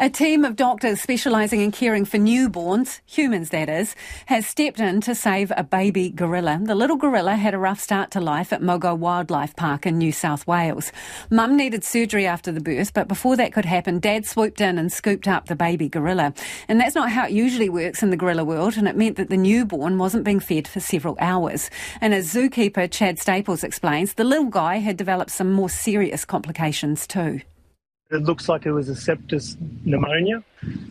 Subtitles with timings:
[0.00, 5.00] A team of doctors specialising in caring for newborns, humans that is, has stepped in
[5.00, 6.60] to save a baby gorilla.
[6.62, 10.12] The little gorilla had a rough start to life at Mogo Wildlife Park in New
[10.12, 10.92] South Wales.
[11.30, 14.92] Mum needed surgery after the birth, but before that could happen, Dad swooped in and
[14.92, 16.32] scooped up the baby gorilla.
[16.68, 19.30] And that's not how it usually works in the gorilla world, and it meant that
[19.30, 21.70] the newborn wasn't being fed for several hours.
[22.00, 27.04] And as zookeeper Chad Staples explains, the little guy had developed some more serious complications
[27.04, 27.40] too.
[28.10, 30.42] It looks like it was a sepsis pneumonia.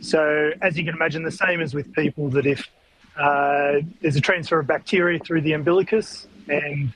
[0.02, 2.70] So, as you can imagine, the same as with people, that if
[3.18, 6.94] uh, there's a transfer of bacteria through the umbilicus, and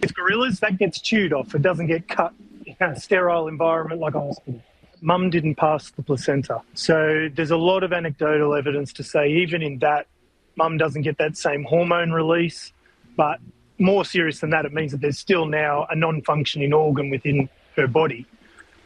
[0.00, 1.54] with gorillas, that gets chewed off.
[1.54, 2.34] It doesn't get cut
[2.66, 4.60] in a sterile environment like a hospital.
[5.02, 6.62] Mum didn't pass the placenta.
[6.74, 10.08] So, there's a lot of anecdotal evidence to say, even in that,
[10.56, 12.72] mum doesn't get that same hormone release.
[13.16, 13.38] But
[13.78, 17.48] more serious than that, it means that there's still now a non functioning organ within
[17.76, 18.26] her body.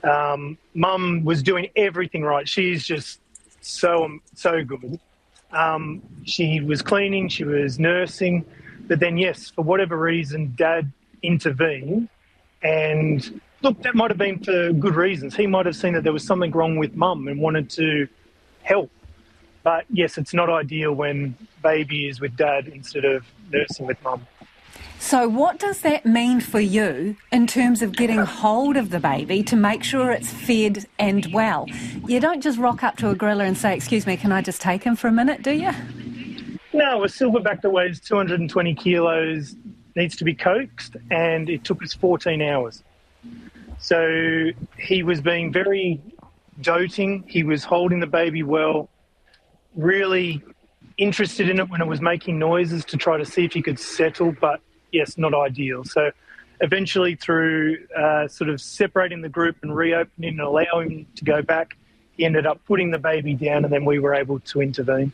[0.05, 2.49] Um, Mum was doing everything right.
[2.49, 3.21] She's just
[3.61, 5.01] so so good.
[5.53, 8.45] Um, she was cleaning, she was nursing,
[8.89, 12.09] but then yes, for whatever reason, Dad intervened,
[12.63, 15.37] and look, that might have been for good reasons.
[15.37, 18.09] He might have seen that there was something wrong with Mum and wanted to
[18.63, 18.91] help.
[19.63, 24.27] But yes, it's not ideal when baby is with Dad instead of nursing with Mum.
[25.05, 29.43] So, what does that mean for you in terms of getting hold of the baby
[29.43, 31.67] to make sure it's fed and well?
[32.09, 34.63] You don't just rock up to a gorilla and say, Excuse me, can I just
[34.63, 35.73] take him for a minute, do you?
[36.73, 39.57] No, a silverback that weighs 220 kilos
[39.95, 42.83] needs to be coaxed, and it took us 14 hours.
[43.79, 46.01] So, he was being very
[46.63, 48.89] doting, he was holding the baby well,
[49.77, 50.43] really
[50.97, 53.79] interested in it when it was making noises to try to see if he could
[53.79, 54.63] settle, but
[54.95, 55.85] yes, not ideal.
[55.85, 56.11] So
[56.61, 61.77] eventually, through uh, sort of separating the group and reopening and allowing to go back,
[62.17, 65.13] he ended up putting the baby down, and then we were able to intervene.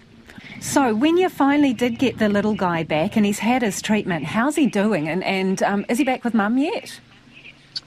[0.60, 4.24] So, when you finally did get the little guy back and he's had his treatment,
[4.24, 5.08] how's he doing?
[5.08, 7.00] And, and um, is he back with mum yet?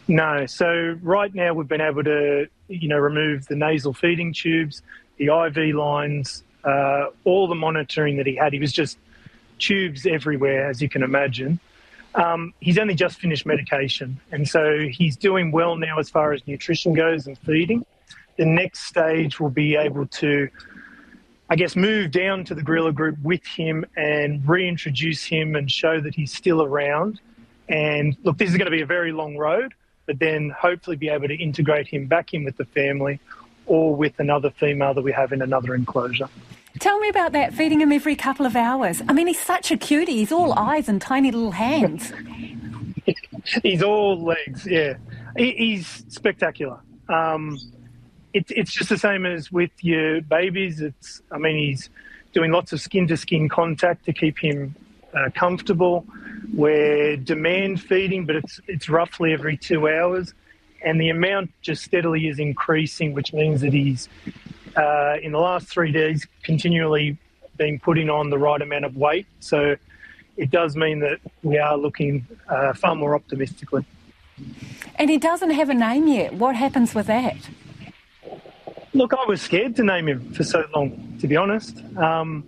[0.07, 0.45] No.
[0.47, 4.81] So, right now we've been able to, you know, remove the nasal feeding tubes,
[5.17, 8.53] the IV lines, uh, all the monitoring that he had.
[8.53, 8.97] He was just
[9.59, 11.59] tubes everywhere, as you can imagine.
[12.15, 16.45] Um, he's only just finished medication, and so he's doing well now as far as
[16.47, 17.85] nutrition goes and feeding.
[18.37, 20.49] The next stage will be able to,
[21.49, 25.99] I guess, move down to the gorilla group with him and reintroduce him and show
[26.01, 27.19] that he's still around.
[27.69, 29.73] And look, this is going to be a very long road,
[30.05, 33.19] but then hopefully be able to integrate him back in with the family
[33.65, 36.29] or with another female that we have in another enclosure.
[36.83, 39.01] Tell me about that, feeding him every couple of hours.
[39.07, 40.17] I mean, he's such a cutie.
[40.17, 42.11] He's all eyes and tiny little hands.
[43.63, 44.95] he's all legs, yeah.
[45.37, 46.77] he's spectacular.
[47.07, 47.57] Um,
[48.33, 50.81] it, it's just the same as with your babies.
[50.81, 51.89] It's, I mean, he's
[52.33, 54.75] doing lots of skin to skin contact to keep him
[55.13, 56.05] uh, comfortable.
[56.53, 60.33] We're demand feeding, but it's it's roughly every two hours,
[60.83, 64.09] and the amount just steadily is increasing, which means that he's
[64.75, 67.17] uh, in the last three days continually
[67.57, 69.27] been putting on the right amount of weight.
[69.39, 69.75] So
[70.37, 73.85] it does mean that we are looking uh, far more optimistically.
[74.95, 76.33] And he doesn't have a name yet.
[76.33, 77.37] What happens with that?
[78.93, 81.77] Look, I was scared to name him for so long, to be honest.
[81.97, 82.43] Um,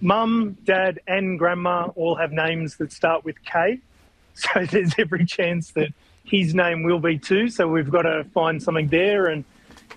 [0.00, 3.80] Mum, Dad, and Grandma all have names that start with K.
[4.36, 5.90] So there's every chance that
[6.24, 7.48] his name will be too.
[7.48, 9.26] So we've got to find something there.
[9.26, 9.44] And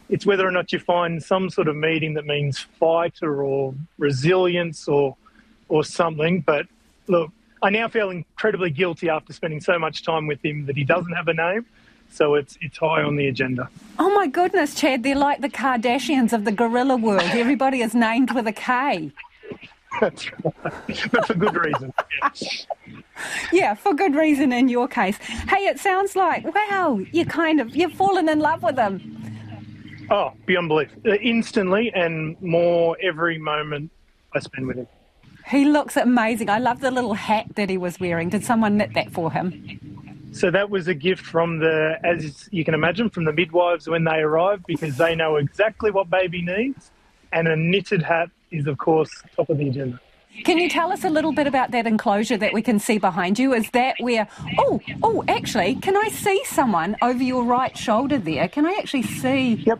[0.09, 4.87] it's whether or not you find some sort of meeting that means fighter or resilience
[4.87, 5.15] or
[5.69, 6.41] or something.
[6.41, 6.67] But
[7.07, 7.31] look,
[7.61, 11.13] I now feel incredibly guilty after spending so much time with him that he doesn't
[11.13, 11.65] have a name.
[12.09, 13.69] So it's it's high on the agenda.
[13.99, 15.03] Oh my goodness, Chad!
[15.03, 17.21] They're like the Kardashians of the gorilla world.
[17.21, 19.11] Everybody is named with a K.
[19.99, 21.93] That's right, but for good reason.
[23.51, 25.17] yeah, for good reason in your case.
[25.17, 29.16] Hey, it sounds like wow, you kind of you've fallen in love with them.
[30.09, 30.89] Oh, beyond belief.
[31.05, 33.91] Uh, instantly and more every moment
[34.33, 34.87] I spend with him.
[35.47, 36.49] He looks amazing.
[36.49, 38.29] I love the little hat that he was wearing.
[38.29, 39.79] Did someone knit that for him?
[40.33, 44.03] So that was a gift from the, as you can imagine, from the midwives when
[44.03, 46.91] they arrive because they know exactly what baby needs.
[47.31, 49.99] And a knitted hat is, of course, top of the agenda.
[50.43, 53.39] Can you tell us a little bit about that enclosure that we can see behind
[53.39, 53.53] you?
[53.53, 54.27] Is that where?
[54.59, 58.47] Oh, oh, actually, can I see someone over your right shoulder there?
[58.47, 59.55] Can I actually see?
[59.55, 59.79] Yep,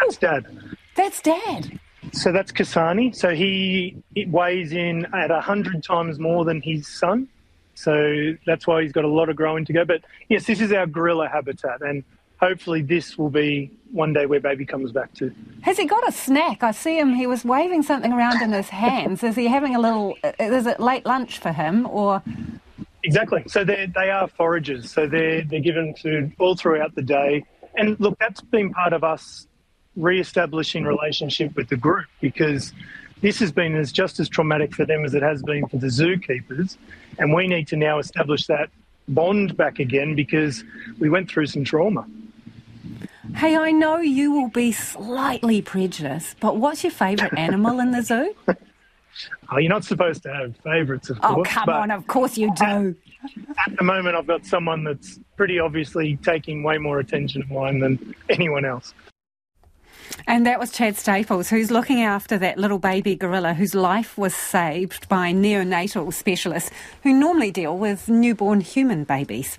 [0.00, 0.46] that's Dad.
[0.94, 1.80] That's Dad.
[2.12, 3.14] So that's Kasani.
[3.14, 7.28] So he it weighs in at hundred times more than his son.
[7.74, 9.84] So that's why he's got a lot of growing to go.
[9.84, 12.02] But yes, this is our gorilla habitat, and
[12.40, 15.32] hopefully this will be one day where baby comes back to.
[15.62, 16.62] Has he got a snack?
[16.62, 19.22] I see him, he was waving something around in his hands.
[19.22, 22.22] Is he having a little, uh, is it late lunch for him or?
[23.04, 23.44] Exactly.
[23.46, 24.88] So they they are foragers.
[24.88, 27.44] So they're they're given food all throughout the day.
[27.76, 29.46] And look, that's been part of us
[29.98, 32.72] re-establishing relationship with the group because
[33.20, 35.88] this has been as just as traumatic for them as it has been for the
[35.88, 36.76] zookeepers,
[37.18, 38.70] and we need to now establish that
[39.08, 40.62] bond back again because
[40.98, 42.06] we went through some trauma.
[43.34, 48.02] Hey, I know you will be slightly prejudiced, but what's your favourite animal in the
[48.02, 48.34] zoo?
[49.50, 51.48] Oh, you're not supposed to have favourites, of oh, course.
[51.50, 52.94] Oh, come on, of course you do.
[53.24, 57.50] At, at the moment, I've got someone that's pretty obviously taking way more attention of
[57.50, 58.94] mine than anyone else.
[60.26, 64.34] And that was Chad Staples, who's looking after that little baby gorilla whose life was
[64.34, 66.70] saved by neonatal specialists
[67.02, 69.56] who normally deal with newborn human babies.